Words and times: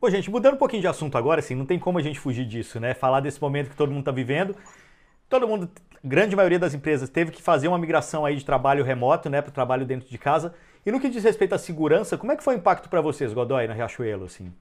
Ô, 0.00 0.08
gente, 0.08 0.30
mudando 0.30 0.54
um 0.54 0.58
pouquinho 0.58 0.80
de 0.80 0.86
assunto 0.86 1.18
agora, 1.18 1.40
assim, 1.40 1.56
não 1.56 1.66
tem 1.66 1.78
como 1.78 1.98
a 1.98 2.02
gente 2.02 2.20
fugir 2.20 2.46
disso, 2.46 2.78
né? 2.78 2.94
Falar 2.94 3.18
desse 3.18 3.40
momento 3.40 3.70
que 3.70 3.76
todo 3.76 3.90
mundo 3.90 4.02
está 4.02 4.12
vivendo. 4.12 4.54
Todo 5.28 5.48
mundo, 5.48 5.68
grande 6.04 6.36
maioria 6.36 6.58
das 6.58 6.72
empresas, 6.72 7.10
teve 7.10 7.32
que 7.32 7.42
fazer 7.42 7.66
uma 7.66 7.78
migração 7.78 8.24
aí 8.24 8.36
de 8.36 8.44
trabalho 8.44 8.84
remoto, 8.84 9.28
né, 9.28 9.42
para 9.42 9.50
o 9.50 9.52
trabalho 9.52 9.84
dentro 9.84 10.08
de 10.08 10.16
casa. 10.16 10.54
E 10.86 10.92
no 10.92 11.00
que 11.00 11.08
diz 11.08 11.24
respeito 11.24 11.54
à 11.54 11.58
segurança, 11.58 12.16
como 12.16 12.30
é 12.30 12.36
que 12.36 12.44
foi 12.44 12.54
o 12.54 12.58
impacto 12.58 12.88
para 12.88 13.00
vocês, 13.00 13.32
Godoy, 13.32 13.66
na 13.66 13.74
Riachuelo, 13.74 14.24
assim? 14.24 14.52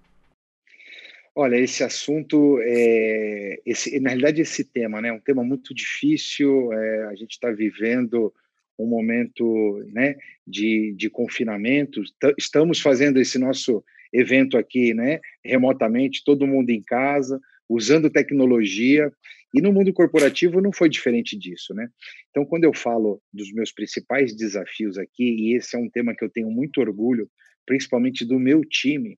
Olha, 1.35 1.55
esse 1.55 1.83
assunto, 1.83 2.59
é, 2.63 3.59
esse, 3.63 3.99
na 3.99 4.09
realidade, 4.09 4.41
esse 4.41 4.63
tema, 4.63 4.99
né, 4.99 5.09
é 5.09 5.13
um 5.13 5.19
tema 5.19 5.43
muito 5.43 5.71
difícil. 5.71 6.73
É, 6.73 7.05
a 7.05 7.15
gente 7.15 7.33
está 7.33 7.51
vivendo 7.51 8.33
um 8.77 8.87
momento, 8.87 9.85
né, 9.93 10.15
de, 10.45 10.95
de 10.97 11.11
confinamento. 11.11 12.01
Estamos 12.37 12.81
fazendo 12.81 13.19
esse 13.19 13.37
nosso 13.37 13.83
evento 14.13 14.57
aqui, 14.57 14.93
né, 14.93 15.19
remotamente, 15.43 16.23
todo 16.25 16.47
mundo 16.47 16.69
em 16.69 16.81
casa, 16.81 17.39
usando 17.69 18.09
tecnologia. 18.09 19.11
E 19.53 19.61
no 19.61 19.71
mundo 19.71 19.93
corporativo 19.93 20.61
não 20.61 20.73
foi 20.73 20.89
diferente 20.89 21.37
disso, 21.37 21.73
né? 21.73 21.87
Então, 22.29 22.45
quando 22.45 22.65
eu 22.65 22.73
falo 22.73 23.21
dos 23.33 23.51
meus 23.53 23.71
principais 23.71 24.35
desafios 24.35 24.97
aqui, 24.97 25.23
e 25.23 25.55
esse 25.55 25.75
é 25.75 25.79
um 25.79 25.89
tema 25.89 26.13
que 26.13 26.23
eu 26.23 26.29
tenho 26.29 26.51
muito 26.51 26.81
orgulho, 26.81 27.29
principalmente 27.65 28.25
do 28.25 28.37
meu 28.37 28.61
time, 28.61 29.17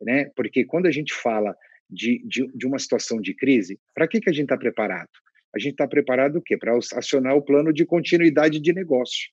né? 0.00 0.30
Porque 0.36 0.64
quando 0.64 0.86
a 0.86 0.90
gente 0.90 1.14
fala 1.14 1.56
de, 1.88 2.22
de, 2.26 2.46
de 2.54 2.66
uma 2.66 2.78
situação 2.78 3.20
de 3.20 3.34
crise, 3.34 3.80
para 3.94 4.06
que, 4.06 4.20
que 4.20 4.30
a 4.30 4.32
gente 4.32 4.44
está 4.44 4.56
preparado? 4.56 5.10
A 5.54 5.58
gente 5.58 5.72
está 5.72 5.88
preparado 5.88 6.36
o 6.36 6.42
quê? 6.42 6.56
Para 6.56 6.76
acionar 6.76 7.34
o 7.34 7.42
plano 7.42 7.72
de 7.72 7.84
continuidade 7.84 8.60
de 8.60 8.72
negócio. 8.72 9.30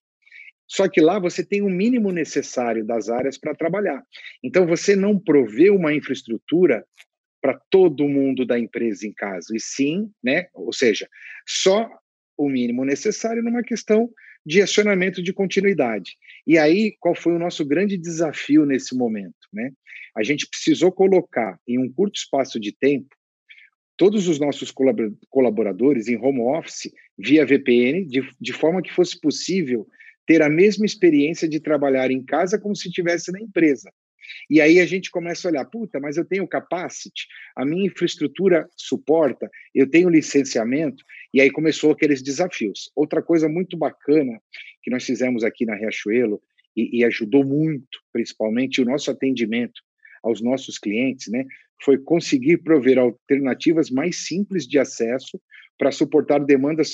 Só 0.67 0.88
que 0.88 0.99
lá 0.99 1.17
você 1.17 1.45
tem 1.45 1.62
o 1.62 1.70
mínimo 1.70 2.12
necessário 2.12 2.85
das 2.85 3.09
áreas 3.09 3.38
para 3.38 3.55
trabalhar. 3.55 4.03
Então 4.44 4.67
você 4.67 4.95
não 4.95 5.17
provê 5.17 5.70
uma 5.70 5.94
infraestrutura 5.94 6.85
para 7.41 7.59
todo 7.70 8.08
mundo 8.08 8.45
da 8.45 8.59
empresa 8.59 9.08
em 9.08 9.13
casa, 9.13 9.55
e 9.55 9.59
sim, 9.59 10.09
né? 10.23 10.47
Ou 10.53 10.73
seja, 10.73 11.08
só 11.47 11.89
o 12.38 12.50
mínimo 12.50 12.83
necessário 12.83 13.44
numa 13.44 13.64
questão 13.64 14.09
de 14.45 14.61
acionamento 14.61 15.22
de 15.22 15.33
continuidade. 15.33 16.16
E 16.45 16.58
aí, 16.58 16.95
qual 17.00 17.13
foi 17.13 17.34
o 17.34 17.39
nosso 17.39 17.66
grande 17.66 17.97
desafio 17.97 18.66
nesse 18.66 18.95
momento, 18.95 19.47
né? 19.53 19.72
A 20.16 20.23
gente 20.23 20.47
precisou 20.47 20.91
colocar 20.91 21.59
em 21.67 21.78
um 21.78 21.91
curto 21.91 22.16
espaço 22.16 22.59
de 22.59 22.72
tempo 22.72 23.16
todos 23.97 24.28
os 24.28 24.39
nossos 24.39 24.72
colaboradores 25.30 26.08
em 26.08 26.16
home 26.16 26.41
office 26.41 26.91
via 27.17 27.45
VPN, 27.45 28.06
de, 28.06 28.22
de 28.39 28.53
forma 28.53 28.81
que 28.81 28.94
fosse 28.94 29.19
possível 29.19 29.88
ter 30.28 30.42
a 30.42 30.50
mesma 30.50 30.86
experiência 30.86 31.47
de 31.47 31.59
trabalhar 31.59 32.11
em 32.11 32.23
casa 32.23 32.59
como 32.59 32.75
se 32.75 32.89
estivesse 32.89 33.31
na 33.31 33.42
empresa. 33.42 33.89
E 34.50 34.59
aí 34.59 34.80
a 34.80 34.86
gente 34.86 35.09
começa 35.09 35.47
a 35.47 35.52
olhar, 35.52 35.66
puta, 35.66 36.00
mas 36.00 36.17
eu 36.17 36.25
tenho 36.25 36.47
capacity, 36.47 37.25
a 37.56 37.66
minha 37.66 37.88
infraestrutura 37.88 38.67
suporta, 38.75 39.50
eu 39.73 39.89
tenho 39.89 40.09
licenciamento, 40.09 41.03
e 41.34 41.39
aí 41.39 41.50
começou 41.50 41.92
aqueles 41.92 42.22
desafios. 42.22 42.92
Outra 42.94 43.22
coisa 43.23 43.47
muito 43.47 43.78
bacana 43.78 44.39
que 44.84 44.92
nós 44.92 45.06
fizemos 45.06 45.45
aqui 45.45 45.66
na 45.66 45.75
Riachuelo, 45.75 46.41
e, 46.78 47.00
e 47.00 47.03
ajudou 47.03 47.44
muito, 47.44 48.00
principalmente 48.14 48.80
o 48.80 48.86
nosso 48.86 49.09
atendimento 49.09 49.81
aos 50.23 50.41
nossos 50.41 50.78
clientes, 50.78 51.28
né, 51.31 51.44
foi 51.84 51.97
conseguir 51.97 52.58
prover 52.58 53.00
alternativas 53.00 53.89
mais 53.89 54.28
simples 54.28 54.67
de 54.67 54.78
acesso 54.78 55.41
para 55.78 55.91
suportar 55.91 56.39
demandas 56.39 56.94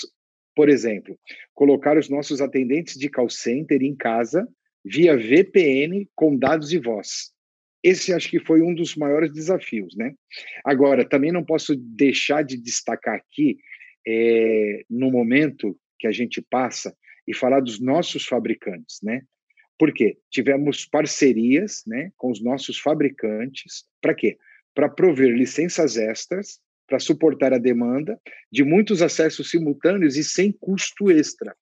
por 0.56 0.70
exemplo, 0.70 1.18
colocar 1.54 1.98
os 1.98 2.10
nossos 2.10 2.42
atendentes 2.42 2.98
de 2.98 3.10
call 3.10 3.30
center 3.30 3.82
em 3.82 3.96
casa 3.96 4.48
via 4.86 5.18
VPN 5.18 6.08
com 6.16 6.38
dados 6.38 6.72
e 6.74 6.78
voz. 6.78 7.32
Esse 7.82 8.14
acho 8.14 8.30
que 8.30 8.40
foi 8.40 8.62
um 8.62 8.74
dos 8.74 8.96
maiores 8.96 9.32
desafios, 9.34 9.96
né? 9.96 10.14
Agora, 10.64 11.08
também 11.08 11.32
não 11.32 11.44
posso 11.44 11.76
deixar 11.76 12.44
de 12.44 12.58
destacar 12.58 13.16
aqui, 13.16 13.58
é, 14.08 14.84
no 14.90 15.12
momento 15.12 15.78
que 16.00 16.08
a 16.08 16.12
gente 16.12 16.42
passa, 16.42 16.96
e 17.28 17.34
falar 17.34 17.62
dos 17.62 17.80
nossos 17.80 18.26
fabricantes, 18.26 19.00
né? 19.02 19.22
Por 19.78 19.94
quê? 19.94 20.18
Tivemos 20.30 20.86
parcerias 20.86 21.84
né, 21.88 22.12
com 22.16 22.32
os 22.32 22.42
nossos 22.42 22.78
fabricantes. 22.78 23.86
Para 24.02 24.14
quê? 24.14 24.38
Para 24.74 24.88
prover 24.88 25.34
licenças 25.34 25.98
extras 25.98 26.60
para 26.94 27.00
suportar 27.00 27.52
a 27.52 27.58
demanda 27.58 28.22
de 28.52 28.64
muitos 28.64 29.02
acessos 29.02 29.50
simultâneos 29.50 30.16
e 30.16 30.24
sem 30.24 30.52
custo 30.52 31.10
extra. 31.10 31.56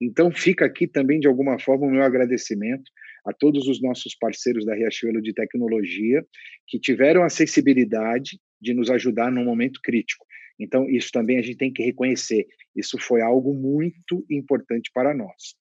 Então, 0.00 0.32
fica 0.32 0.64
aqui 0.64 0.86
também, 0.86 1.20
de 1.20 1.28
alguma 1.28 1.58
forma, 1.58 1.86
o 1.86 1.90
meu 1.90 2.02
agradecimento 2.02 2.90
a 3.26 3.34
todos 3.34 3.68
os 3.68 3.82
nossos 3.82 4.14
parceiros 4.14 4.64
da 4.64 4.74
Riachuelo 4.74 5.20
de 5.20 5.34
Tecnologia 5.34 6.24
que 6.66 6.80
tiveram 6.80 7.22
a 7.22 7.28
sensibilidade 7.28 8.40
de 8.58 8.72
nos 8.72 8.88
ajudar 8.88 9.30
num 9.30 9.44
momento 9.44 9.78
crítico. 9.82 10.24
Então, 10.58 10.88
isso 10.88 11.10
também 11.12 11.36
a 11.36 11.42
gente 11.42 11.58
tem 11.58 11.70
que 11.70 11.82
reconhecer. 11.82 12.46
Isso 12.74 12.96
foi 12.98 13.20
algo 13.20 13.52
muito 13.52 14.24
importante 14.30 14.90
para 14.94 15.12
nós. 15.12 15.54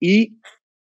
E 0.00 0.30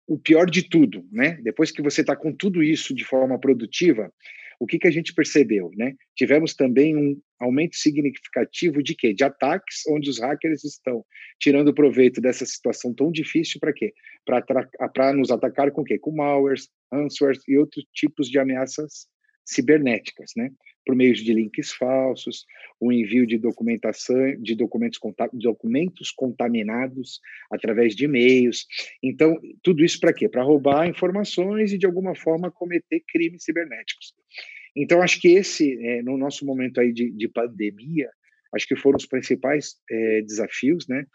o 0.06 0.16
pior 0.16 0.48
de 0.48 0.68
tudo, 0.68 1.04
né? 1.10 1.40
Depois 1.42 1.72
que 1.72 1.82
você 1.82 2.02
está 2.02 2.14
com 2.14 2.32
tudo 2.32 2.62
isso 2.62 2.94
de 2.94 3.04
forma 3.04 3.40
produtiva, 3.40 4.12
o 4.58 4.66
que, 4.66 4.78
que 4.78 4.88
a 4.88 4.90
gente 4.90 5.14
percebeu? 5.14 5.70
Né? 5.76 5.94
Tivemos 6.16 6.54
também 6.54 6.96
um 6.96 7.20
aumento 7.40 7.76
significativo 7.76 8.82
de 8.82 8.94
quê? 8.94 9.12
De 9.12 9.24
ataques 9.24 9.82
onde 9.88 10.08
os 10.08 10.20
hackers 10.20 10.64
estão 10.64 11.04
tirando 11.40 11.74
proveito 11.74 12.20
dessa 12.20 12.46
situação 12.46 12.94
tão 12.94 13.10
difícil 13.10 13.58
para 13.60 13.72
quê? 13.72 13.92
Para 14.24 15.12
nos 15.12 15.30
atacar 15.30 15.70
com 15.72 15.84
quê? 15.84 15.98
Com 15.98 16.12
malwares, 16.12 16.68
ransomware 16.92 17.38
e 17.48 17.58
outros 17.58 17.84
tipos 17.92 18.28
de 18.28 18.38
ameaças 18.38 19.06
cibernéticas, 19.44 20.32
né? 20.36 20.50
Por 20.84 20.96
meio 20.96 21.14
de 21.14 21.32
links 21.32 21.72
falsos, 21.72 22.44
o 22.80 22.92
envio 22.92 23.26
de 23.26 23.38
documentação, 23.38 24.36
de 24.40 24.54
documentos, 24.56 24.98
documentos 25.32 26.10
contaminados 26.10 27.20
através 27.50 27.94
de 27.94 28.04
e-mails. 28.04 28.66
Então, 29.02 29.38
tudo 29.62 29.84
isso 29.84 30.00
para 30.00 30.12
quê? 30.12 30.28
Para 30.28 30.42
roubar 30.42 30.88
informações 30.88 31.72
e, 31.72 31.78
de 31.78 31.86
alguma 31.86 32.14
forma, 32.16 32.50
cometer 32.50 33.00
crimes 33.06 33.44
cibernéticos. 33.44 34.14
Então, 34.74 35.02
acho 35.02 35.20
que 35.20 35.28
esse, 35.28 35.78
é, 35.86 36.02
no 36.02 36.16
nosso 36.16 36.44
momento 36.44 36.80
aí 36.80 36.92
de, 36.92 37.10
de, 37.10 37.28
pandemia, 37.28 38.10
acho 38.54 38.66
que 38.66 38.74
foram 38.74 38.96
os 38.96 39.06
principais 39.06 39.76
é, 39.90 40.22
desafios, 40.22 40.88
né? 40.88 41.06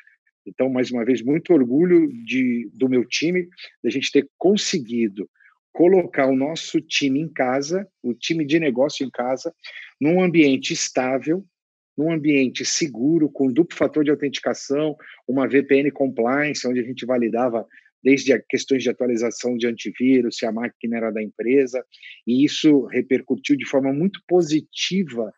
Então, 0.46 0.70
mais 0.70 0.92
uma 0.92 1.04
vez, 1.04 1.22
muito 1.22 1.54
orgulho 1.54 2.08
de, 2.24 2.70
do 2.74 2.88
meu 2.88 3.04
time, 3.04 3.48
da 3.84 3.90
gente 3.90 4.12
ter 4.12 4.30
conseguido 4.38 5.30
colocar 5.72 6.28
o 6.28 6.36
nosso 6.36 6.82
time 6.82 7.20
em 7.20 7.32
casa, 7.32 7.88
o 8.02 8.14
time 8.14 8.46
de 8.46 8.60
negócio 8.60 9.06
em 9.06 9.10
casa, 9.10 9.54
num 10.00 10.22
ambiente 10.22 10.74
estável, 10.74 11.44
num 11.98 12.12
ambiente 12.12 12.64
seguro, 12.64 13.30
com 13.30 13.52
duplo 13.52 13.76
fator 13.76 14.04
de 14.04 14.12
autenticação, 14.12 14.96
uma 15.28 15.48
VPN 15.48 15.92
compliance, 15.92 16.68
onde 16.68 16.80
a 16.80 16.84
gente 16.84 17.06
validava 17.06 17.66
desde 18.04 18.38
questões 18.48 18.84
de 18.84 18.90
atualização 18.90 19.58
de 19.58 19.68
antivírus, 19.68 20.38
se 20.38 20.46
a 20.46 20.52
máquina 20.52 20.98
era 20.98 21.12
da 21.12 21.22
empresa, 21.22 21.84
e 22.26 22.46
isso 22.46 22.86
repercutiu 22.86 23.58
de 23.58 23.66
forma 23.66 23.92
muito 23.92 24.22
positiva. 24.28 25.32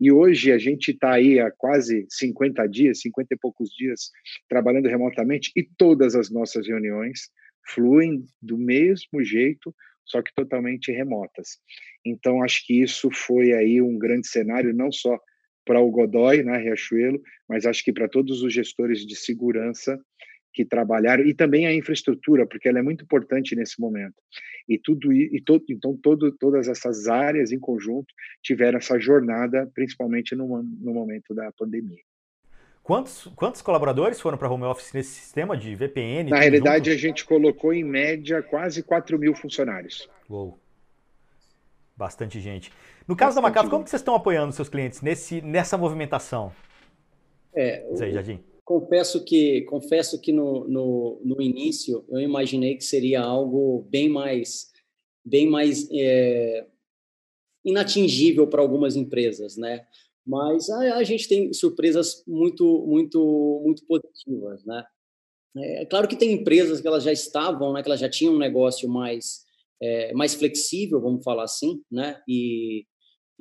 E 0.00 0.10
hoje 0.10 0.50
a 0.50 0.58
gente 0.58 0.90
está 0.90 1.12
aí 1.12 1.38
há 1.38 1.50
quase 1.50 2.06
50 2.08 2.66
dias, 2.66 3.00
50 3.00 3.34
e 3.34 3.38
poucos 3.38 3.70
dias, 3.70 4.10
trabalhando 4.48 4.88
remotamente, 4.88 5.52
e 5.54 5.62
todas 5.62 6.16
as 6.16 6.30
nossas 6.30 6.66
reuniões 6.66 7.30
fluem 7.74 8.24
do 8.40 8.58
mesmo 8.58 9.22
jeito, 9.22 9.74
só 10.04 10.22
que 10.22 10.34
totalmente 10.34 10.90
remotas. 10.90 11.58
Então, 12.04 12.42
acho 12.42 12.66
que 12.66 12.82
isso 12.82 13.10
foi 13.10 13.52
aí 13.52 13.80
um 13.80 13.98
grande 13.98 14.26
cenário, 14.26 14.74
não 14.74 14.90
só 14.90 15.18
para 15.64 15.80
o 15.80 15.90
Godoy, 15.90 16.42
né, 16.42 16.58
Riachuelo, 16.58 17.20
mas 17.48 17.64
acho 17.64 17.84
que 17.84 17.92
para 17.92 18.08
todos 18.08 18.42
os 18.42 18.52
gestores 18.52 19.06
de 19.06 19.14
segurança 19.14 19.98
que 20.52 20.64
trabalharam 20.64 21.24
e 21.24 21.32
também 21.32 21.66
a 21.66 21.74
infraestrutura, 21.74 22.46
porque 22.46 22.68
ela 22.68 22.80
é 22.80 22.82
muito 22.82 23.04
importante 23.04 23.54
nesse 23.54 23.80
momento. 23.80 24.16
E 24.68 24.78
tudo 24.78 25.12
e 25.12 25.42
então 25.68 25.96
todo, 25.96 26.32
todas 26.38 26.66
essas 26.66 27.06
áreas 27.06 27.52
em 27.52 27.60
conjunto 27.60 28.12
tiveram 28.42 28.78
essa 28.78 28.98
jornada, 28.98 29.70
principalmente 29.74 30.34
no, 30.34 30.62
no 30.62 30.92
momento 30.92 31.34
da 31.34 31.52
pandemia. 31.52 32.02
Quantos, 32.82 33.28
quantos 33.36 33.62
colaboradores 33.62 34.20
foram 34.20 34.36
para 34.36 34.50
home 34.50 34.64
office 34.64 34.92
nesse 34.92 35.10
sistema 35.10 35.56
de 35.56 35.74
VPN? 35.74 36.30
Na 36.30 36.40
realidade, 36.40 36.90
junto? 36.90 36.98
a 36.98 37.00
gente 37.08 37.24
colocou 37.24 37.72
em 37.72 37.84
média 37.84 38.42
quase 38.42 38.82
4 38.82 39.18
mil 39.18 39.34
funcionários. 39.34 40.08
Uou. 40.28 40.58
Bastante 41.96 42.40
gente. 42.40 42.72
No 43.06 43.14
caso 43.14 43.36
Bastante 43.36 43.42
da 43.42 43.48
Macaf, 43.48 43.70
como 43.70 43.84
que 43.84 43.90
vocês 43.90 44.00
estão 44.00 44.14
apoiando 44.14 44.52
seus 44.52 44.68
clientes 44.68 45.02
nesse, 45.02 45.40
nessa 45.42 45.76
movimentação? 45.76 46.52
É, 47.52 47.86
Diz 47.90 48.00
aí, 48.00 48.12
Jardim 48.12 48.42
confesso 48.70 49.24
que 49.24 49.62
confesso 49.62 50.20
que 50.20 50.32
no, 50.32 50.68
no, 50.68 51.20
no, 51.24 51.42
início 51.42 52.04
eu 52.08 52.20
imaginei 52.20 52.76
que 52.76 52.84
seria 52.84 53.20
algo 53.20 53.84
bem 53.90 54.08
mais 54.08 54.70
bem 55.24 55.50
mais 55.50 55.88
é, 55.90 56.64
inatingível 57.64 58.46
para 58.46 58.62
algumas 58.62 58.94
empresas, 58.94 59.56
né? 59.56 59.84
Mas 60.26 60.68
a, 60.70 60.96
a, 60.96 61.04
gente 61.04 61.28
tem 61.28 61.52
surpresas 61.52 62.22
muito 62.26 62.84
muito 62.86 63.62
muito 63.64 63.84
positivas, 63.86 64.64
né? 64.64 64.84
É, 65.56 65.82
é 65.82 65.86
claro 65.86 66.06
que 66.08 66.16
tem 66.16 66.32
empresas 66.32 66.80
que 66.80 66.86
elas 66.86 67.02
já 67.02 67.12
estavam, 67.12 67.72
né? 67.72 67.82
Que 67.82 67.88
elas 67.88 68.00
já 68.00 68.08
tinham 68.08 68.34
um 68.34 68.38
negócio 68.38 68.88
mais 68.88 69.44
é, 69.82 70.12
mais 70.12 70.34
flexível, 70.34 71.00
vamos 71.00 71.24
falar 71.24 71.44
assim, 71.44 71.82
né? 71.90 72.20
E 72.28 72.84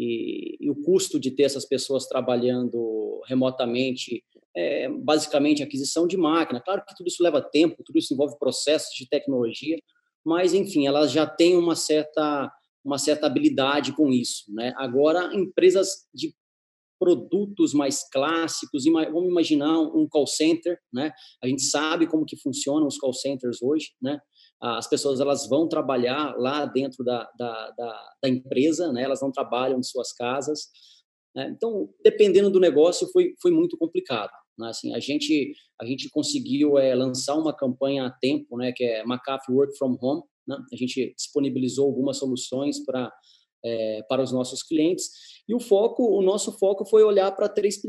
e, 0.01 0.55
e, 0.61 0.69
o 0.69 0.75
custo 0.75 1.19
de 1.19 1.29
ter 1.29 1.43
essas 1.43 1.65
pessoas 1.65 2.07
trabalhando 2.07 3.21
remotamente, 3.27 4.23
é, 4.55 4.87
basicamente 4.87 5.61
aquisição 5.61 6.07
de 6.07 6.15
máquina. 6.15 6.61
Claro 6.61 6.85
que 6.87 6.95
tudo 6.95 7.07
isso 7.07 7.21
leva 7.21 7.41
tempo, 7.41 7.83
tudo 7.83 7.99
isso 7.99 8.13
envolve 8.13 8.39
processos 8.39 8.95
de 8.95 9.09
tecnologia, 9.09 9.77
mas 10.25 10.53
enfim, 10.53 10.87
elas 10.87 11.11
já 11.11 11.27
têm 11.27 11.57
uma 11.57 11.75
certa 11.75 12.49
uma 12.81 12.97
certa 12.97 13.27
habilidade 13.27 13.91
com 13.91 14.09
isso, 14.09 14.45
né? 14.53 14.73
Agora, 14.77 15.35
empresas 15.35 16.07
de 16.13 16.33
produtos 16.99 17.73
mais 17.73 18.07
clássicos, 18.11 18.83
vamos 18.83 19.29
imaginar 19.29 19.79
um 19.79 20.05
call 20.09 20.27
center, 20.27 20.77
né? 20.93 21.11
A 21.41 21.47
gente 21.47 21.63
sabe 21.63 22.05
como 22.05 22.25
que 22.25 22.35
funcionam 22.35 22.85
os 22.85 22.97
call 22.97 23.13
centers 23.13 23.61
hoje, 23.61 23.91
né? 24.01 24.19
as 24.61 24.87
pessoas 24.87 25.19
elas 25.19 25.47
vão 25.47 25.67
trabalhar 25.67 26.35
lá 26.37 26.65
dentro 26.65 27.03
da, 27.03 27.29
da, 27.37 27.71
da, 27.71 28.09
da 28.21 28.29
empresa, 28.29 28.91
né? 28.91 29.03
elas 29.03 29.21
não 29.21 29.31
trabalham 29.31 29.79
em 29.79 29.83
suas 29.83 30.11
casas. 30.11 30.67
Né? 31.33 31.53
Então, 31.55 31.89
dependendo 32.03 32.49
do 32.49 32.59
negócio, 32.59 33.07
foi, 33.11 33.33
foi 33.41 33.51
muito 33.51 33.77
complicado. 33.77 34.31
Né? 34.57 34.67
Assim, 34.67 34.93
a 34.93 34.99
gente 34.99 35.53
a 35.81 35.85
gente 35.85 36.09
conseguiu 36.09 36.77
é, 36.77 36.93
lançar 36.93 37.35
uma 37.35 37.55
campanha 37.55 38.05
a 38.05 38.11
tempo, 38.11 38.57
né? 38.57 38.73
que 38.75 38.83
é 38.83 39.01
McAfee 39.03 39.53
Work 39.53 39.77
from 39.77 39.97
Home. 40.01 40.23
Né? 40.45 40.57
A 40.73 40.75
gente 40.75 41.13
disponibilizou 41.15 41.85
algumas 41.85 42.17
soluções 42.17 42.83
para 42.83 43.09
é, 43.63 44.03
para 44.07 44.21
os 44.21 44.31
nossos 44.31 44.63
clientes 44.63 45.09
e 45.49 45.55
o 45.55 45.59
foco, 45.59 46.03
o 46.15 46.21
nosso 46.21 46.51
foco 46.59 46.85
foi 46.85 47.03
olhar 47.03 47.31
para 47.35 47.49
três 47.49 47.81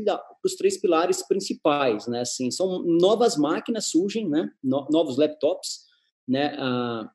os 0.43 0.55
três 0.55 0.81
pilares 0.81 1.25
principais, 1.27 2.07
né? 2.07 2.21
Assim, 2.21 2.49
são 2.49 2.83
novas 2.83 3.37
máquinas 3.37 3.91
surgem, 3.91 4.27
né? 4.27 4.49
No, 4.63 4.87
novos 4.89 5.15
laptops, 5.15 5.81
né, 6.27 6.55
ah, 6.57 7.07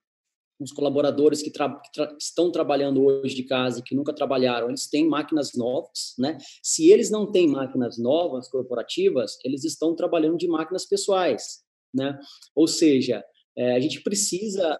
os 0.61 0.73
colaboradores 0.73 1.43
que, 1.43 1.51
tra 1.51 1.69
que 1.81 1.91
tra 1.93 2.17
estão 2.19 2.51
trabalhando 2.51 3.05
hoje 3.05 3.35
de 3.35 3.43
casa 3.43 3.83
que 3.85 3.95
nunca 3.95 4.15
trabalharam, 4.15 4.69
eles 4.69 4.89
têm 4.89 5.07
máquinas 5.07 5.53
novas, 5.55 6.15
né? 6.17 6.39
Se 6.63 6.91
eles 6.91 7.11
não 7.11 7.31
têm 7.31 7.49
máquinas 7.49 7.99
novas 7.99 8.49
corporativas, 8.49 9.37
eles 9.45 9.65
estão 9.65 9.97
trabalhando 9.97 10.39
de 10.39 10.47
máquinas 10.47 10.87
pessoais, 10.87 11.65
né? 11.93 12.19
Ou 12.55 12.69
seja, 12.69 13.25
é, 13.57 13.75
a 13.75 13.81
gente 13.81 14.01
precisa 14.03 14.79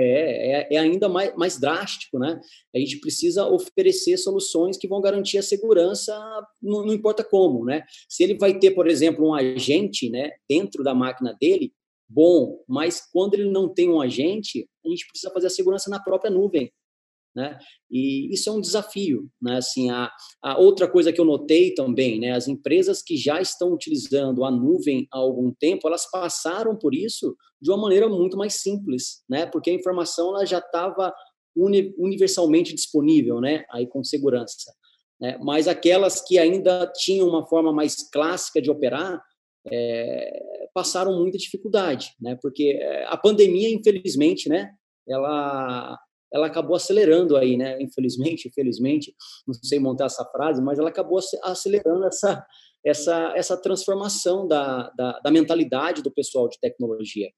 é, 0.00 0.60
é, 0.60 0.74
é, 0.74 0.78
ainda 0.78 1.08
mais, 1.08 1.34
mais 1.34 1.58
drástico, 1.58 2.18
né? 2.18 2.40
A 2.74 2.78
gente 2.78 3.00
precisa 3.00 3.46
oferecer 3.46 4.16
soluções 4.16 4.76
que 4.76 4.86
vão 4.86 5.00
garantir 5.00 5.38
a 5.38 5.42
segurança, 5.42 6.16
não, 6.62 6.86
não 6.86 6.94
importa 6.94 7.24
como, 7.24 7.64
né? 7.64 7.82
Se 8.08 8.22
ele 8.22 8.38
vai 8.38 8.58
ter, 8.58 8.70
por 8.72 8.86
exemplo, 8.86 9.26
um 9.26 9.34
agente, 9.34 10.08
né, 10.08 10.30
dentro 10.48 10.84
da 10.84 10.94
máquina 10.94 11.36
dele, 11.40 11.72
bom, 12.08 12.62
mas 12.68 13.02
quando 13.12 13.34
ele 13.34 13.50
não 13.50 13.68
tem 13.68 13.90
um 13.90 14.00
agente, 14.00 14.68
a 14.84 14.88
gente 14.88 15.06
precisa 15.08 15.32
fazer 15.32 15.48
a 15.48 15.50
segurança 15.50 15.90
na 15.90 16.00
própria 16.00 16.30
nuvem, 16.30 16.72
né? 17.38 17.56
E 17.88 18.34
isso 18.34 18.50
é 18.50 18.52
um 18.52 18.60
desafio, 18.60 19.30
né? 19.40 19.58
Assim, 19.58 19.90
a, 19.90 20.10
a 20.42 20.58
outra 20.58 20.88
coisa 20.90 21.12
que 21.12 21.20
eu 21.20 21.24
notei 21.24 21.72
também, 21.72 22.18
né? 22.18 22.32
As 22.32 22.48
empresas 22.48 23.00
que 23.00 23.16
já 23.16 23.40
estão 23.40 23.72
utilizando 23.72 24.44
a 24.44 24.50
nuvem 24.50 25.06
há 25.12 25.18
algum 25.18 25.52
tempo, 25.52 25.86
elas 25.86 26.10
passaram 26.10 26.76
por 26.76 26.94
isso 26.94 27.36
de 27.62 27.70
uma 27.70 27.78
maneira 27.78 28.08
muito 28.08 28.36
mais 28.36 28.54
simples, 28.54 29.22
né? 29.28 29.46
Porque 29.46 29.70
a 29.70 29.74
informação 29.74 30.30
ela 30.30 30.44
já 30.44 30.58
estava 30.58 31.14
uni, 31.56 31.94
universalmente 31.96 32.74
disponível, 32.74 33.40
né? 33.40 33.64
Aí 33.70 33.86
com 33.86 34.02
segurança. 34.02 34.74
Né? 35.20 35.38
Mas 35.40 35.68
aquelas 35.68 36.20
que 36.20 36.38
ainda 36.38 36.90
tinham 36.96 37.28
uma 37.28 37.46
forma 37.46 37.72
mais 37.72 38.08
clássica 38.10 38.60
de 38.60 38.70
operar, 38.70 39.22
é, 39.70 40.42
passaram 40.74 41.16
muita 41.16 41.38
dificuldade, 41.38 42.14
né? 42.20 42.36
Porque 42.42 42.80
é, 42.80 43.04
a 43.06 43.16
pandemia, 43.16 43.70
infelizmente, 43.70 44.48
né? 44.48 44.72
Ela 45.08 45.96
ela 46.32 46.46
acabou 46.46 46.76
acelerando 46.76 47.36
aí, 47.36 47.56
né? 47.56 47.80
Infelizmente, 47.80 48.48
infelizmente, 48.48 49.14
não 49.46 49.54
sei 49.54 49.78
montar 49.78 50.06
essa 50.06 50.24
frase, 50.24 50.62
mas 50.62 50.78
ela 50.78 50.88
acabou 50.88 51.18
acelerando 51.42 52.06
essa 52.06 52.44
essa 52.84 53.32
essa 53.36 53.56
transformação 53.56 54.46
da, 54.46 54.90
da, 54.90 55.18
da 55.20 55.30
mentalidade 55.30 56.02
do 56.02 56.12
pessoal 56.12 56.48
de 56.48 56.58
tecnologia. 56.60 57.28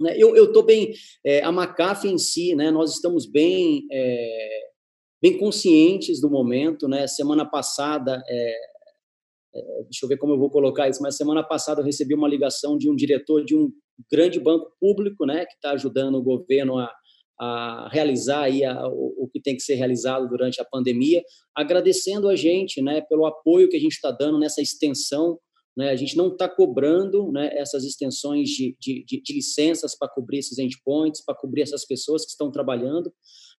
Né? 0.00 0.14
Eu 0.18 0.36
eu 0.36 0.46
estou 0.46 0.62
bem 0.62 0.92
é, 1.24 1.42
a 1.42 1.50
McAfee 1.50 2.10
em 2.10 2.18
si, 2.18 2.54
né? 2.54 2.70
Nós 2.70 2.94
estamos 2.94 3.26
bem 3.26 3.86
é, 3.90 4.60
bem 5.22 5.38
conscientes 5.38 6.20
do 6.20 6.28
momento, 6.28 6.88
né? 6.88 7.06
Semana 7.06 7.48
passada 7.48 8.22
é, 8.28 8.54
é, 9.54 9.82
deixa 9.84 10.04
eu 10.04 10.08
ver 10.08 10.16
como 10.16 10.32
eu 10.32 10.38
vou 10.38 10.50
colocar 10.50 10.88
isso, 10.88 11.00
mas 11.00 11.16
semana 11.16 11.42
passada 11.42 11.80
eu 11.80 11.84
recebi 11.84 12.14
uma 12.14 12.28
ligação 12.28 12.76
de 12.76 12.90
um 12.90 12.96
diretor 12.96 13.44
de 13.44 13.56
um 13.56 13.70
grande 14.10 14.40
banco 14.40 14.72
público, 14.80 15.24
né, 15.24 15.46
que 15.46 15.54
está 15.54 15.70
ajudando 15.70 16.16
o 16.16 16.22
governo 16.22 16.76
a, 16.78 16.92
a 17.38 17.88
realizar 17.90 18.44
aí 18.44 18.64
a, 18.64 18.86
o, 18.88 19.24
o, 19.24 19.28
que 19.28 19.40
tem 19.40 19.56
que 19.56 19.62
ser 19.62 19.74
realizado 19.74 20.28
durante 20.28 20.60
a 20.60 20.64
pandemia, 20.64 21.22
agradecendo 21.54 22.28
a 22.28 22.36
gente, 22.36 22.80
né, 22.80 23.00
pelo 23.02 23.26
apoio 23.26 23.68
que 23.68 23.76
a 23.76 23.80
gente 23.80 23.92
está 23.92 24.10
dando 24.10 24.38
nessa 24.38 24.62
extensão, 24.62 25.38
né, 25.76 25.90
a 25.90 25.96
gente 25.96 26.16
não 26.16 26.28
está 26.28 26.48
cobrando, 26.48 27.32
né, 27.32 27.50
essas 27.56 27.84
extensões 27.84 28.48
de, 28.50 28.76
de, 28.80 29.04
de, 29.04 29.20
de 29.20 29.32
licenças 29.32 29.96
para 29.98 30.08
cobrir 30.08 30.38
esses 30.38 30.58
endpoints, 30.58 31.24
para 31.24 31.34
cobrir 31.34 31.62
essas 31.62 31.84
pessoas 31.84 32.24
que 32.24 32.30
estão 32.30 32.50
trabalhando, 32.50 33.12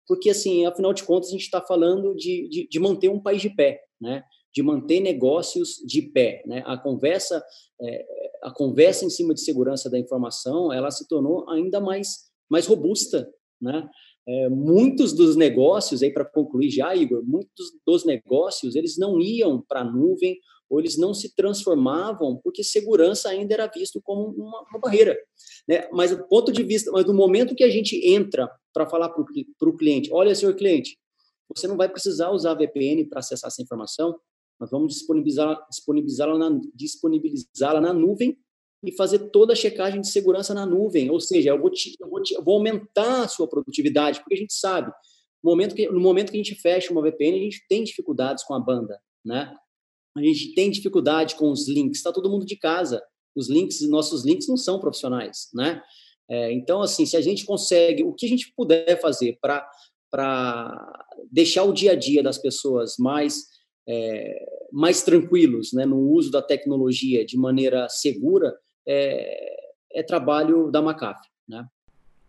porque 0.08 0.30
assim, 0.30 0.66
afinal 0.66 0.94
de 0.94 1.04
contas, 1.04 1.30
a 1.30 1.34
gente 1.34 1.42
está 1.42 1.62
falando 1.62 2.16
de, 2.16 2.48
de, 2.50 2.68
de 2.70 2.80
manter 2.80 3.10
um 3.10 3.22
país 3.22 3.42
de 3.42 3.50
pé, 3.50 3.82
né? 4.00 4.24
de 4.56 4.64
manter 4.64 5.02
negócios 5.02 5.76
de 5.86 6.02
pé. 6.02 6.42
Né? 6.46 6.64
A 6.66 6.78
conversa, 6.78 7.44
é, 7.82 8.06
a 8.42 8.52
conversa 8.52 9.04
em 9.04 9.10
cima 9.10 9.34
de 9.34 9.42
segurança 9.42 9.90
da 9.90 10.00
informação, 10.00 10.72
ela 10.72 10.90
se 10.90 11.06
tornou 11.08 11.50
ainda 11.50 11.82
mais, 11.82 12.30
mais 12.50 12.66
robusta. 12.66 13.30
Né? 13.62 13.88
É, 14.28 14.50
muitos 14.50 15.14
dos 15.14 15.36
negócios, 15.36 16.02
aí 16.04 16.12
para 16.12 16.26
concluir 16.26 16.70
já, 16.70 16.96
Igor, 16.96 17.24
muitos 17.26 17.72
dos 17.86 18.06
negócios 18.06 18.76
eles 18.76 18.98
não 18.98 19.20
iam 19.22 19.64
para 19.68 19.82
a 19.82 19.84
nuvem 19.84 20.38
ou 20.70 20.80
eles 20.80 20.98
não 20.98 21.14
se 21.14 21.34
transformavam 21.36 22.40
porque 22.44 22.64
segurança 22.64 23.30
ainda 23.30 23.54
era 23.54 23.68
visto 23.68 24.02
como 24.02 24.30
uma, 24.30 24.66
uma 24.70 24.80
barreira. 24.80 25.18
Né? 25.68 25.88
Mas 25.92 26.12
do 26.12 26.28
ponto 26.28 26.52
de 26.52 26.64
vista, 26.64 26.92
mas 26.92 27.06
no 27.06 27.14
momento 27.14 27.56
que 27.56 27.64
a 27.64 27.70
gente 27.70 27.96
entra 28.08 28.50
para 28.74 28.88
falar 28.88 29.10
para 29.10 29.70
o 29.70 29.78
cliente, 29.78 30.12
olha, 30.12 30.36
senhor 30.36 30.56
cliente, 30.56 30.98
você 31.56 31.68
não 31.68 31.78
vai 31.78 31.88
precisar 31.88 32.32
usar 32.32 32.56
VPN 32.56 33.06
para 33.08 33.20
acessar 33.20 33.48
essa 33.48 33.62
informação, 33.62 34.20
nós 34.60 34.72
vamos 34.72 34.94
disponibilizá-la 34.94 35.66
disponibilizá 35.70 36.28
na, 36.28 36.60
disponibilizá 36.74 37.82
na 37.82 37.94
nuvem 37.94 38.38
e 38.86 38.96
fazer 38.96 39.30
toda 39.30 39.54
a 39.54 39.56
checagem 39.56 40.00
de 40.00 40.10
segurança 40.10 40.54
na 40.54 40.66
nuvem. 40.66 41.10
Ou 41.10 41.20
seja, 41.20 41.50
eu 41.50 41.60
vou, 41.60 41.70
te, 41.70 41.96
eu 42.00 42.10
vou, 42.10 42.22
te, 42.22 42.34
eu 42.34 42.44
vou 42.44 42.56
aumentar 42.56 43.24
a 43.24 43.28
sua 43.28 43.48
produtividade, 43.48 44.20
porque 44.20 44.36
a 44.36 44.38
gente 44.38 44.54
sabe, 44.54 44.92
no 45.44 45.52
momento, 45.52 45.76
que, 45.76 45.88
no 45.90 46.00
momento 46.00 46.32
que 46.32 46.38
a 46.40 46.44
gente 46.44 46.56
fecha 46.56 46.92
uma 46.92 47.02
VPN, 47.02 47.38
a 47.38 47.44
gente 47.44 47.66
tem 47.68 47.84
dificuldades 47.84 48.44
com 48.44 48.54
a 48.54 48.60
banda, 48.60 49.00
né? 49.24 49.54
A 50.18 50.22
gente 50.22 50.54
tem 50.54 50.72
dificuldade 50.72 51.36
com 51.36 51.52
os 51.52 51.68
links, 51.68 51.98
está 51.98 52.12
todo 52.12 52.30
mundo 52.30 52.46
de 52.46 52.56
casa. 52.56 53.04
Os 53.36 53.50
links, 53.50 53.82
nossos 53.90 54.24
links 54.24 54.48
não 54.48 54.56
são 54.56 54.80
profissionais, 54.80 55.50
né? 55.54 55.82
É, 56.30 56.52
então, 56.54 56.82
assim, 56.82 57.06
se 57.06 57.18
a 57.18 57.22
gente 57.22 57.46
consegue, 57.46 58.04
o 58.04 58.14
que 58.14 58.26
a 58.26 58.30
gente 58.30 58.52
puder 58.56 59.00
fazer 59.00 59.38
para 59.42 59.68
deixar 61.32 61.64
o 61.64 61.74
dia 61.74 61.92
a 61.92 61.96
dia 61.96 62.24
das 62.24 62.38
pessoas 62.38 62.96
mais 62.98 63.56
é, 63.88 64.46
mais 64.72 65.04
tranquilos 65.04 65.72
né, 65.74 65.86
no 65.86 65.98
uso 65.98 66.32
da 66.32 66.42
tecnologia 66.42 67.26
de 67.26 67.38
maneira 67.38 67.88
segura, 67.90 68.54
é, 68.88 69.56
é 69.94 70.04
trabalho 70.04 70.72
da 70.72 70.80
McAfee. 70.80 71.30
Né? 71.48 71.66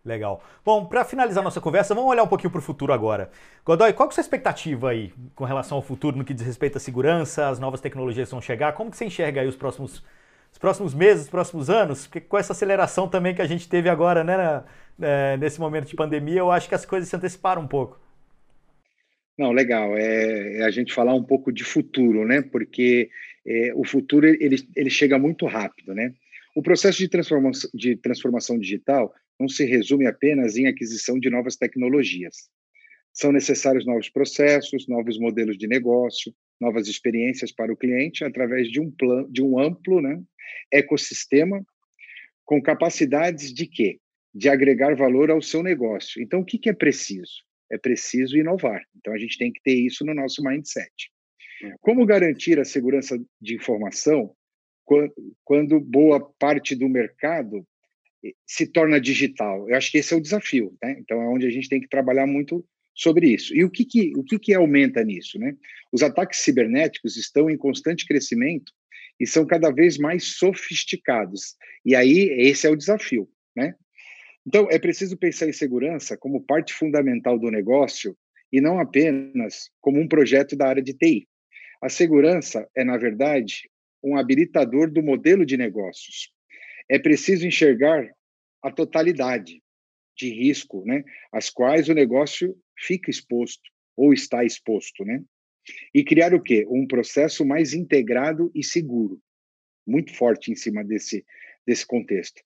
Legal. 0.05 0.41
Bom, 0.65 0.87
para 0.87 1.05
finalizar 1.05 1.43
nossa 1.43 1.61
conversa, 1.61 1.93
vamos 1.93 2.09
olhar 2.09 2.23
um 2.23 2.29
pouquinho 2.29 2.51
para 2.51 2.61
o 2.61 2.63
futuro 2.63 2.93
agora. 2.93 3.29
Godoy, 3.65 3.93
qual 3.93 4.09
é 4.09 4.13
a 4.13 4.15
sua 4.15 4.21
expectativa 4.21 4.91
aí 4.91 5.13
com 5.35 5.45
relação 5.45 5.77
ao 5.77 5.83
futuro 5.83 6.17
no 6.17 6.25
que 6.25 6.33
diz 6.33 6.47
respeito 6.47 6.77
à 6.77 6.81
segurança, 6.81 7.49
as 7.49 7.59
novas 7.59 7.81
tecnologias 7.81 8.31
vão 8.31 8.41
chegar? 8.41 8.73
Como 8.75 8.89
que 8.89 8.97
você 8.97 9.05
enxerga 9.05 9.41
aí 9.41 9.49
os 9.49 9.57
próximos, 9.57 10.05
os 10.53 10.59
próximos 10.59 10.95
meses, 10.95 11.25
os 11.25 11.31
próximos 11.31 11.69
anos? 11.69 12.07
Porque 12.07 12.21
com 12.21 12.39
essa 12.39 12.53
aceleração 12.53 13.09
também 13.09 13.35
que 13.35 13.43
a 13.43 13.47
gente 13.47 13.69
teve 13.69 13.89
agora, 13.89 14.23
né, 14.23 14.63
é, 15.01 15.37
nesse 15.39 15.59
momento 15.59 15.87
de 15.87 15.97
pandemia, 15.97 16.39
eu 16.39 16.53
acho 16.53 16.69
que 16.69 16.75
as 16.77 16.87
coisas 16.87 17.09
se 17.09 17.17
anteciparam 17.17 17.63
um 17.63 17.67
pouco. 17.67 17.99
Não, 19.37 19.53
legal. 19.53 19.97
É, 19.97 20.59
é, 20.59 20.65
a 20.65 20.71
gente 20.71 20.95
falar 20.95 21.15
um 21.15 21.23
pouco 21.23 21.53
de 21.53 21.63
futuro, 21.65 22.25
né? 22.25 22.43
Porque 22.43 23.11
é, 23.47 23.73
o 23.75 23.85
futuro 23.85 24.27
ele, 24.27 24.57
ele 24.75 24.89
chega 24.89 25.19
muito 25.19 25.47
rápido, 25.47 25.95
né? 25.95 26.15
O 26.57 26.63
processo 26.63 26.99
de 26.99 27.09
transformação, 27.09 27.71
de 27.75 27.97
transformação 27.97 28.59
digital 28.59 29.15
não 29.39 29.49
se 29.49 29.65
resume 29.65 30.07
apenas 30.07 30.57
em 30.57 30.67
aquisição 30.67 31.21
de 31.21 31.29
novas 31.29 31.55
tecnologias. 31.57 32.49
São 33.13 33.31
necessários 33.31 33.85
novos 33.85 34.09
processos, 34.09 34.89
novos 34.89 35.19
modelos 35.19 35.57
de 35.59 35.69
negócio, 35.69 36.35
novas 36.61 36.89
experiências 36.89 37.53
para 37.53 37.73
o 37.73 37.77
cliente 37.77 38.25
através 38.25 38.69
de 38.69 38.81
um 38.81 38.91
plano, 38.91 39.31
de 39.31 39.43
um 39.43 39.59
amplo, 39.59 40.01
né, 40.01 40.19
ecossistema 40.73 41.63
com 42.45 42.63
capacidades 42.63 43.53
de 43.53 43.67
quê? 43.67 44.01
De 44.35 44.49
agregar 44.49 44.97
valor 44.97 45.31
ao 45.31 45.43
seu 45.43 45.63
negócio. 45.63 46.23
Então, 46.23 46.41
o 46.41 46.45
que, 46.45 46.59
que 46.59 46.71
é 46.71 46.75
preciso? 46.75 47.47
é 47.71 47.79
preciso 47.79 48.37
inovar. 48.37 48.83
Então, 48.97 49.13
a 49.13 49.19
gente 49.19 49.39
tem 49.39 49.53
que 49.53 49.61
ter 49.63 49.75
isso 49.75 50.05
no 50.05 50.15
nosso 50.15 50.43
mindset. 50.43 51.11
É. 51.63 51.75
Como 51.81 52.07
garantir 52.07 52.59
a 52.59 52.65
segurança 52.65 53.19
de 53.41 53.55
informação 53.55 54.35
quando 55.45 55.81
boa 55.81 56.21
parte 56.39 56.75
do 56.75 56.89
mercado 56.89 57.67
eh, 58.25 58.33
se 58.47 58.67
torna 58.67 59.01
digital? 59.01 59.69
Eu 59.69 59.77
acho 59.77 59.91
que 59.91 59.99
esse 59.99 60.15
é 60.15 60.17
o 60.17 60.21
desafio. 60.21 60.77
Né? 60.83 60.97
Então, 61.01 61.21
é 61.21 61.29
onde 61.29 61.47
a 61.47 61.51
gente 61.51 61.69
tem 61.69 61.81
que 61.81 61.89
trabalhar 61.89 62.27
muito 62.27 62.65
sobre 62.95 63.29
isso. 63.29 63.55
E 63.55 63.63
o 63.65 63.71
que, 63.71 63.85
que, 63.85 64.13
o 64.17 64.25
que, 64.25 64.39
que 64.39 64.55
aumenta 64.55 65.05
nisso? 65.05 65.39
Né? 65.39 65.55
Os 65.93 66.03
ataques 66.03 66.41
cibernéticos 66.41 67.17
estão 67.17 67.51
em 67.51 67.57
constante 67.57 68.07
crescimento 68.07 68.73
e 69.21 69.27
são 69.27 69.47
cada 69.47 69.71
vez 69.71 69.99
mais 69.99 70.37
sofisticados. 70.37 71.57
E 71.85 71.95
aí, 71.95 72.29
esse 72.39 72.67
é 72.67 72.71
o 72.71 72.77
desafio. 72.77 73.29
Né? 73.55 73.75
Então, 74.47 74.69
é 74.71 74.79
preciso 74.79 75.17
pensar 75.17 75.49
em 75.49 75.53
segurança 75.53 76.17
como 76.17 76.45
parte 76.45 76.73
fundamental 76.73 77.39
do 77.39 77.51
negócio 77.51 78.17
e 78.53 78.61
não 78.61 78.79
apenas 78.79 79.71
como 79.81 80.01
um 80.01 80.09
projeto 80.09 80.57
da 80.57 80.69
área 80.69 80.83
de 80.83 80.95
TI. 80.95 81.29
A 81.83 81.89
segurança 81.89 82.67
é, 82.75 82.85
na 82.85 82.97
verdade, 82.97 83.69
um 84.07 84.17
habilitador 84.17 84.89
do 84.91 85.03
modelo 85.03 85.45
de 85.45 85.57
negócios. 85.57 86.33
É 86.89 86.99
preciso 86.99 87.45
enxergar 87.45 88.09
a 88.63 88.71
totalidade 88.71 89.61
de 90.17 90.31
risco, 90.31 90.85
né, 90.87 91.05
às 91.33 91.51
quais 91.51 91.89
o 91.89 91.95
negócio 91.95 92.57
fica 92.79 93.11
exposto 93.11 93.69
ou 93.97 94.15
está 94.15 94.45
exposto, 94.45 95.05
né? 95.05 95.23
E 95.93 96.05
criar 96.05 96.33
o 96.33 96.41
quê? 96.41 96.65
Um 96.71 96.87
processo 96.87 97.45
mais 97.45 97.75
integrado 97.75 98.53
e 98.55 98.63
seguro. 98.63 99.21
Muito 99.85 100.15
forte 100.15 100.53
em 100.53 100.55
cima 100.55 100.85
desse 100.85 101.25
desse 101.67 101.85
contexto. 101.85 102.41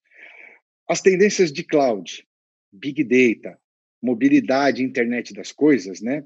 As 0.89 0.99
tendências 0.99 1.53
de 1.53 1.63
cloud, 1.63 2.27
big 2.71 3.03
data, 3.03 3.59
mobilidade, 4.01 4.83
internet 4.83 5.31
das 5.33 5.51
coisas, 5.51 6.01
né? 6.01 6.25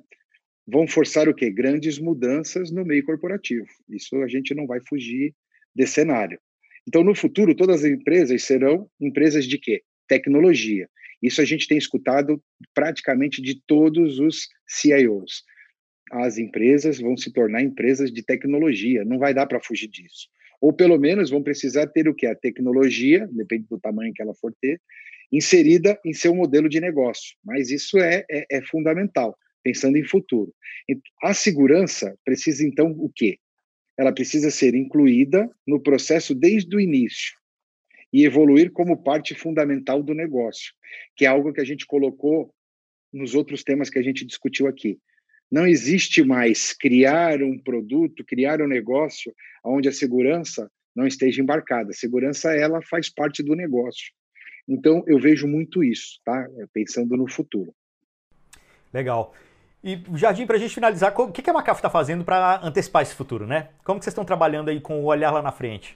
Vão 0.68 0.88
forçar 0.88 1.30
o 1.30 1.34
quê? 1.34 1.50
Grandes 1.50 2.00
mudanças 2.00 2.72
no 2.72 2.84
meio 2.84 3.04
corporativo. 3.04 3.68
Isso 3.90 4.16
a 4.18 4.28
gente 4.28 4.54
não 4.56 4.66
vai 4.66 4.80
fugir 4.88 5.34
desse 5.76 5.94
cenário. 5.94 6.40
Então, 6.88 7.04
no 7.04 7.16
futuro, 7.16 7.56
todas 7.56 7.84
as 7.84 7.92
empresas 7.92 8.44
serão 8.44 8.90
empresas 9.00 9.46
de 9.46 9.58
quê? 9.58 9.82
Tecnologia. 10.08 10.88
Isso 11.22 11.42
a 11.42 11.46
gente 11.46 11.68
tem 11.68 11.78
escutado 11.78 12.42
praticamente 12.74 13.42
de 13.42 13.60
todos 13.66 14.20
os 14.20 14.48
CIOs. 14.68 15.44
As 16.12 16.38
empresas 16.38 17.00
vão 17.00 17.18
se 17.18 17.32
tornar 17.34 17.64
empresas 17.64 18.12
de 18.12 18.24
tecnologia, 18.24 19.04
não 19.04 19.18
vai 19.18 19.34
dar 19.34 19.48
para 19.48 19.60
fugir 19.60 19.88
disso. 19.88 20.28
Ou 20.62 20.72
pelo 20.72 21.00
menos 21.00 21.30
vão 21.30 21.42
precisar 21.42 21.88
ter 21.88 22.08
o 22.08 22.14
que? 22.14 22.28
A 22.28 22.36
tecnologia, 22.36 23.28
depende 23.32 23.66
do 23.68 23.80
tamanho 23.80 24.14
que 24.14 24.22
ela 24.22 24.34
for 24.36 24.54
ter, 24.62 24.80
inserida 25.32 26.00
em 26.06 26.14
seu 26.14 26.36
modelo 26.36 26.70
de 26.70 26.80
negócio. 26.80 27.36
Mas 27.44 27.72
isso 27.72 27.98
é, 27.98 28.24
é, 28.30 28.46
é 28.52 28.62
fundamental, 28.62 29.36
pensando 29.66 29.98
em 29.98 30.04
futuro. 30.04 30.54
A 31.24 31.34
segurança 31.34 32.16
precisa, 32.24 32.64
então, 32.64 32.92
o 32.92 33.10
quê? 33.10 33.40
Ela 33.98 34.14
precisa 34.14 34.52
ser 34.52 34.76
incluída 34.76 35.50
no 35.66 35.82
processo 35.82 36.36
desde 36.36 36.76
o 36.76 36.80
início 36.80 37.34
e 38.14 38.24
evoluir 38.24 38.72
como 38.72 39.02
parte 39.02 39.34
fundamental 39.34 40.04
do 40.04 40.14
negócio, 40.14 40.72
que 41.16 41.26
é 41.26 41.28
algo 41.28 41.52
que 41.52 41.60
a 41.60 41.66
gente 41.66 41.88
colocou 41.88 42.54
nos 43.12 43.34
outros 43.34 43.64
temas 43.64 43.90
que 43.90 43.98
a 43.98 44.04
gente 44.04 44.24
discutiu 44.24 44.68
aqui. 44.68 45.00
Não 45.52 45.66
existe 45.66 46.24
mais 46.24 46.72
criar 46.72 47.42
um 47.42 47.58
produto, 47.58 48.24
criar 48.24 48.62
um 48.62 48.68
negócio 48.68 49.34
onde 49.64 49.90
a 49.90 49.92
segurança 49.92 50.70
não 50.96 51.08
esteja 51.08 51.42
embarcada. 51.42 51.90
A 51.90 51.94
segurança 51.94 52.54
ela 52.54 52.82
faz 52.84 53.10
parte 53.10 53.42
do 53.42 53.56
negócio. 53.56 54.14
Então 54.68 55.04
eu 55.08 55.20
vejo 55.20 55.48
muito 55.48 55.84
isso, 55.84 56.20
tá? 56.24 56.48
Pensando 56.72 57.18
no 57.18 57.28
futuro. 57.28 57.74
Legal. 58.94 59.34
E 59.86 60.02
Jardim, 60.18 60.48
para 60.48 60.56
a 60.56 60.60
gente 60.60 60.74
finalizar, 60.74 61.14
o 61.16 61.32
que 61.32 61.48
a 61.48 61.54
Macaf 61.54 61.78
está 61.78 61.92
fazendo 61.92 62.26
para 62.26 62.60
antecipar 62.66 63.04
esse 63.04 63.14
futuro, 63.14 63.46
né? 63.46 63.70
Como 63.84 64.00
que 64.00 64.06
vocês 64.06 64.14
estão 64.14 64.26
trabalhando 64.26 64.70
aí 64.70 64.82
com 64.82 65.04
o 65.04 65.06
olhar 65.06 65.30
lá 65.30 65.44
na 65.44 65.52
frente? 65.52 65.96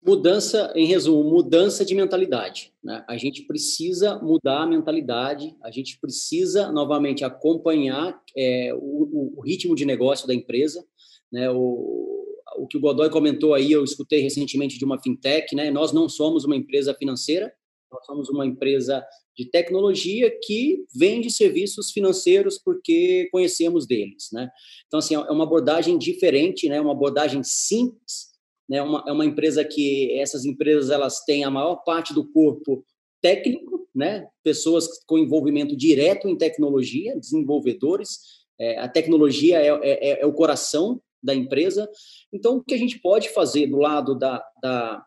Mudança, 0.00 0.72
em 0.76 0.86
resumo, 0.86 1.28
mudança 1.28 1.84
de 1.84 1.92
mentalidade. 1.92 2.72
Né? 2.82 3.04
A 3.08 3.16
gente 3.16 3.42
precisa 3.42 4.16
mudar 4.22 4.62
a 4.62 4.66
mentalidade, 4.66 5.56
a 5.60 5.72
gente 5.72 5.98
precisa 6.00 6.70
novamente 6.70 7.24
acompanhar 7.24 8.16
é, 8.36 8.72
o, 8.74 9.34
o, 9.36 9.42
ritmo 9.42 9.74
de 9.74 9.84
negócio 9.84 10.28
da 10.28 10.32
empresa. 10.32 10.84
Né? 11.32 11.50
O, 11.50 12.24
o 12.58 12.66
que 12.68 12.78
o 12.78 12.80
Godoy 12.80 13.10
comentou 13.10 13.54
aí, 13.54 13.72
eu 13.72 13.82
escutei 13.82 14.22
recentemente 14.22 14.78
de 14.78 14.84
uma 14.84 15.02
fintech. 15.02 15.54
Né? 15.56 15.68
Nós 15.68 15.92
não 15.92 16.08
somos 16.08 16.44
uma 16.44 16.56
empresa 16.56 16.94
financeira, 16.94 17.52
nós 17.90 18.04
somos 18.06 18.28
uma 18.28 18.46
empresa 18.46 19.04
de 19.36 19.50
tecnologia 19.50 20.30
que 20.42 20.84
vende 20.94 21.30
serviços 21.30 21.90
financeiros 21.90 22.58
porque 22.58 23.28
conhecemos 23.32 23.86
deles. 23.86 24.28
Né? 24.32 24.48
Então, 24.86 24.98
assim, 24.98 25.14
é 25.14 25.30
uma 25.30 25.44
abordagem 25.44 25.98
diferente, 25.98 26.68
né? 26.68 26.80
uma 26.80 26.92
abordagem 26.92 27.42
simples 27.42 28.30
né? 28.70 28.80
Uma, 28.80 29.02
é 29.08 29.10
uma 29.10 29.24
empresa 29.24 29.64
que 29.64 30.16
essas 30.16 30.44
empresas 30.44 30.90
elas 30.90 31.24
têm 31.24 31.42
a 31.42 31.50
maior 31.50 31.82
parte 31.82 32.14
do 32.14 32.24
corpo 32.30 32.84
técnico, 33.20 33.88
né? 33.92 34.28
Pessoas 34.44 34.86
com 35.06 35.18
envolvimento 35.18 35.76
direto 35.76 36.28
em 36.28 36.38
tecnologia, 36.38 37.18
desenvolvedores. 37.18 38.20
É, 38.58 38.78
a 38.78 38.88
tecnologia 38.88 39.58
é, 39.58 39.68
é, 39.82 40.20
é, 40.20 40.26
o 40.26 40.32
coração 40.32 41.02
da 41.20 41.34
empresa. 41.34 41.90
Então, 42.32 42.58
o 42.58 42.62
que 42.62 42.72
a 42.72 42.78
gente 42.78 43.00
pode 43.00 43.28
fazer 43.30 43.66
do 43.66 43.78
lado 43.78 44.16
da, 44.16 44.42
da 44.62 45.04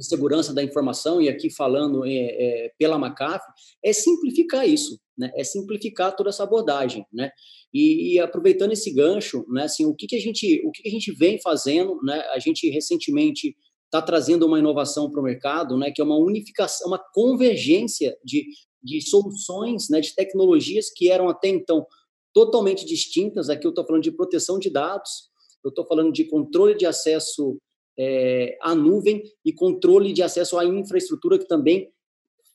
segurança 0.00 0.52
da 0.52 0.62
informação, 0.62 1.20
e 1.20 1.28
aqui 1.28 1.50
falando 1.50 2.04
é, 2.04 2.10
é, 2.10 2.72
pela 2.78 2.98
McAfee, 2.98 3.52
é 3.84 3.92
simplificar 3.92 4.68
isso, 4.68 4.98
né? 5.16 5.30
é 5.34 5.42
simplificar 5.42 6.14
toda 6.14 6.30
essa 6.30 6.42
abordagem. 6.42 7.06
Né? 7.12 7.30
E, 7.72 8.14
e 8.14 8.20
aproveitando 8.20 8.72
esse 8.72 8.92
gancho, 8.92 9.44
né, 9.48 9.64
assim, 9.64 9.86
o, 9.86 9.94
que, 9.94 10.06
que, 10.06 10.16
a 10.16 10.20
gente, 10.20 10.62
o 10.66 10.70
que, 10.70 10.82
que 10.82 10.88
a 10.88 10.92
gente 10.92 11.12
vem 11.12 11.40
fazendo, 11.40 11.98
né? 12.02 12.20
a 12.32 12.38
gente 12.38 12.68
recentemente 12.68 13.56
está 13.88 14.02
trazendo 14.02 14.46
uma 14.46 14.58
inovação 14.58 15.10
para 15.10 15.20
o 15.20 15.24
mercado, 15.24 15.76
né, 15.76 15.90
que 15.90 16.00
é 16.00 16.04
uma 16.04 16.18
unificação, 16.18 16.88
uma 16.88 17.02
convergência 17.12 18.16
de, 18.22 18.44
de 18.82 19.00
soluções, 19.00 19.88
né, 19.88 20.00
de 20.00 20.14
tecnologias 20.14 20.90
que 20.94 21.10
eram 21.10 21.28
até 21.28 21.48
então 21.48 21.86
totalmente 22.34 22.84
distintas. 22.84 23.48
Aqui 23.48 23.66
eu 23.66 23.70
estou 23.70 23.86
falando 23.86 24.02
de 24.02 24.12
proteção 24.12 24.58
de 24.58 24.70
dados, 24.70 25.30
eu 25.64 25.70
estou 25.70 25.86
falando 25.86 26.12
de 26.12 26.24
controle 26.24 26.76
de 26.76 26.86
acesso 26.86 27.58
é, 27.98 28.56
nuvem 28.76 29.22
e 29.44 29.52
controle 29.52 30.12
de 30.12 30.22
acesso 30.22 30.58
à 30.58 30.64
infraestrutura 30.64 31.38
que 31.38 31.48
também 31.48 31.90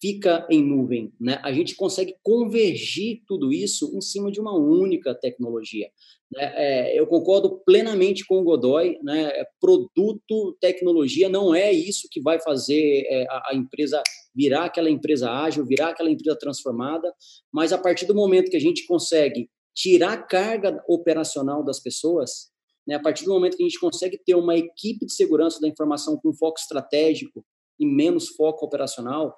fica 0.04 0.46
em 0.50 0.62
nuvem. 0.62 1.14
Né? 1.20 1.40
A 1.44 1.54
gente 1.54 1.76
consegue 1.76 2.14
convergir 2.22 3.22
tudo 3.26 3.54
isso 3.54 3.96
em 3.96 4.02
cima 4.02 4.30
de 4.30 4.40
uma 4.40 4.54
única 4.54 5.16
tecnologia. 5.16 5.88
Né? 6.30 6.54
É, 6.56 7.00
eu 7.00 7.08
concordo 7.08 7.62
plenamente 7.66 8.26
com 8.26 8.40
o 8.40 8.44
Godoy, 8.44 8.98
né? 9.02 9.32
É, 9.34 9.46
produto, 9.62 10.58
tecnologia 10.60 11.30
não 11.30 11.56
é 11.56 11.72
isso 11.72 12.10
que 12.12 12.22
vai 12.22 12.38
fazer 12.42 13.06
é, 13.08 13.26
a, 13.30 13.52
a 13.52 13.56
empresa 13.56 14.04
virar 14.36 14.66
aquela 14.66 14.90
empresa 14.90 15.32
ágil, 15.32 15.66
virar 15.66 15.90
aquela 15.90 16.10
empresa 16.10 16.38
transformada, 16.38 17.14
mas 17.54 17.72
a 17.72 17.78
partir 17.78 18.06
do 18.06 18.16
momento 18.16 18.50
que 18.50 18.58
a 18.58 18.62
gente 18.62 18.86
consegue 18.86 19.48
tirar 19.76 20.18
carga 20.28 20.84
operacional 20.88 21.64
das 21.64 21.80
pessoas, 21.80 22.52
né? 22.88 22.96
A 22.96 23.00
partir 23.00 23.26
do 23.26 23.34
momento 23.34 23.58
que 23.58 23.64
a 23.64 23.68
gente 23.68 23.80
consegue 23.80 24.18
ter 24.18 24.36
uma 24.36 24.56
equipe 24.56 25.06
de 25.06 25.14
segurança 25.14 25.60
da 25.60 25.68
informação 25.68 26.18
com 26.18 26.34
foco 26.34 26.60
estratégico 26.60 27.46
e 27.80 27.86
menos 27.86 28.30
foco 28.30 28.66
operacional, 28.66 29.36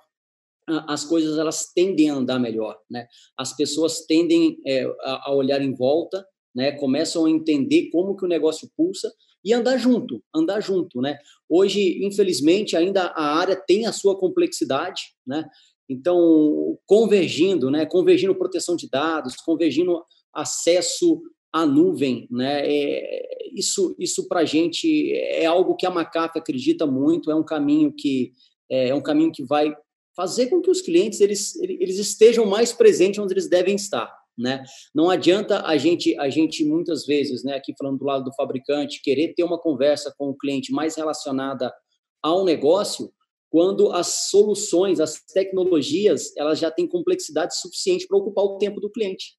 as 0.67 1.05
coisas 1.05 1.37
elas 1.37 1.71
tendem 1.73 2.09
a 2.09 2.15
andar 2.15 2.39
melhor, 2.39 2.77
né? 2.89 3.07
As 3.37 3.55
pessoas 3.55 4.05
tendem 4.05 4.57
é, 4.65 4.83
a, 5.01 5.31
olhar 5.33 5.61
em 5.61 5.75
volta, 5.75 6.25
né? 6.55 6.71
Começam 6.71 7.25
a 7.25 7.29
entender 7.29 7.89
como 7.91 8.15
que 8.15 8.25
o 8.25 8.27
negócio 8.27 8.69
pulsa 8.75 9.11
e 9.43 9.53
andar 9.53 9.77
junto, 9.77 10.23
andar 10.35 10.59
junto, 10.61 11.01
né? 11.01 11.19
Hoje, 11.47 12.03
infelizmente, 12.03 12.75
ainda 12.75 13.03
a 13.15 13.37
área 13.37 13.55
tem 13.55 13.85
a 13.85 13.91
sua 13.91 14.17
complexidade, 14.17 15.13
né? 15.25 15.47
Então, 15.87 16.79
convergindo, 16.87 17.69
né? 17.69 17.85
Convergindo 17.85 18.33
proteção 18.33 18.75
de 18.75 18.89
dados, 18.89 19.35
convergindo 19.35 20.03
acesso 20.33 21.21
à 21.55 21.65
nuvem, 21.65 22.27
né? 22.29 22.69
É, 22.69 23.49
isso, 23.53 23.95
isso 23.97 24.27
para 24.27 24.41
a 24.41 24.45
gente 24.45 25.13
é 25.13 25.45
algo 25.45 25.77
que 25.77 25.85
a 25.85 25.89
Macaf 25.89 26.37
acredita 26.37 26.85
muito, 26.85 27.31
é 27.31 27.35
um 27.35 27.45
caminho 27.45 27.93
que 27.93 28.33
é, 28.69 28.89
é 28.89 28.95
um 28.95 29.01
caminho 29.01 29.31
que 29.31 29.41
vai 29.41 29.73
fazer 30.13 30.47
com 30.47 30.61
que 30.61 30.69
os 30.69 30.81
clientes 30.81 31.21
eles, 31.21 31.55
eles 31.61 31.97
estejam 31.97 32.45
mais 32.45 32.73
presentes 32.73 33.19
onde 33.19 33.33
eles 33.33 33.47
devem 33.47 33.75
estar. 33.75 34.13
Né? 34.37 34.65
Não 34.93 35.09
adianta 35.09 35.65
a 35.65 35.77
gente, 35.77 36.19
a 36.19 36.29
gente 36.29 36.65
muitas 36.65 37.05
vezes, 37.05 37.41
né, 37.45 37.55
aqui 37.55 37.73
falando 37.79 37.99
do 37.99 38.05
lado 38.05 38.25
do 38.25 38.33
fabricante, 38.33 39.01
querer 39.01 39.33
ter 39.33 39.45
uma 39.45 39.57
conversa 39.57 40.13
com 40.17 40.29
o 40.29 40.37
cliente 40.37 40.73
mais 40.73 40.97
relacionada 40.97 41.73
ao 42.21 42.43
negócio, 42.43 43.13
quando 43.49 43.93
as 43.93 44.29
soluções, 44.29 44.99
as 44.99 45.21
tecnologias, 45.21 46.35
elas 46.35 46.59
já 46.59 46.69
têm 46.69 46.85
complexidade 46.85 47.57
suficiente 47.57 48.05
para 48.05 48.17
ocupar 48.17 48.43
o 48.43 48.57
tempo 48.57 48.81
do 48.81 48.91
cliente. 48.91 49.37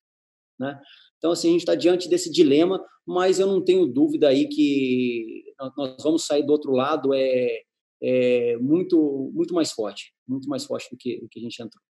Né? 0.58 0.80
Então, 1.26 1.32
assim, 1.32 1.48
a 1.48 1.50
gente 1.50 1.62
está 1.62 1.74
diante 1.74 2.08
desse 2.08 2.30
dilema, 2.30 2.80
mas 3.04 3.40
eu 3.40 3.48
não 3.48 3.60
tenho 3.60 3.84
dúvida 3.84 4.28
aí 4.28 4.46
que 4.46 5.42
nós 5.76 6.00
vamos 6.00 6.24
sair 6.24 6.46
do 6.46 6.52
outro 6.52 6.70
lado 6.70 7.12
é, 7.12 7.62
é 8.00 8.56
muito, 8.58 9.32
muito 9.34 9.52
mais 9.52 9.72
forte, 9.72 10.14
muito 10.24 10.48
mais 10.48 10.64
forte 10.64 10.88
do 10.88 10.96
que, 10.96 11.18
do 11.18 11.28
que 11.28 11.40
a 11.40 11.42
gente 11.42 11.60
entrou. 11.60 11.82